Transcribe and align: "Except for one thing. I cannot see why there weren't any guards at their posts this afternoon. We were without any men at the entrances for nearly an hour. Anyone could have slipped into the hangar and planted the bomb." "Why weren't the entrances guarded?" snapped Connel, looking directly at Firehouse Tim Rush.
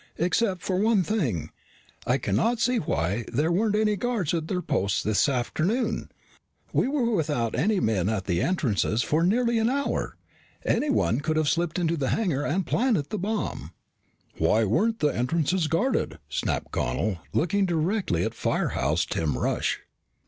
"Except 0.17 0.63
for 0.63 0.77
one 0.77 1.03
thing. 1.03 1.51
I 2.07 2.17
cannot 2.17 2.59
see 2.59 2.77
why 2.79 3.23
there 3.31 3.51
weren't 3.51 3.75
any 3.75 3.95
guards 3.95 4.33
at 4.33 4.47
their 4.47 4.63
posts 4.63 5.03
this 5.03 5.29
afternoon. 5.29 6.09
We 6.73 6.87
were 6.87 7.11
without 7.13 7.53
any 7.53 7.79
men 7.79 8.09
at 8.09 8.25
the 8.25 8.41
entrances 8.41 9.03
for 9.03 9.21
nearly 9.21 9.59
an 9.59 9.69
hour. 9.69 10.17
Anyone 10.65 11.19
could 11.21 11.37
have 11.37 11.47
slipped 11.49 11.77
into 11.77 11.97
the 11.97 12.09
hangar 12.09 12.43
and 12.43 12.65
planted 12.65 13.11
the 13.11 13.19
bomb." 13.19 13.73
"Why 14.39 14.63
weren't 14.63 15.01
the 15.01 15.15
entrances 15.15 15.67
guarded?" 15.67 16.17
snapped 16.29 16.71
Connel, 16.71 17.19
looking 17.31 17.67
directly 17.67 18.23
at 18.23 18.33
Firehouse 18.33 19.05
Tim 19.05 19.37
Rush. 19.37 19.81